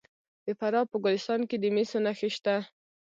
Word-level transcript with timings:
د 0.45 0.47
فراه 0.59 0.85
په 0.91 0.97
ګلستان 1.03 1.41
کې 1.49 1.57
د 1.59 1.65
مسو 1.75 1.97
نښې 2.05 2.29
شته. 2.35 2.55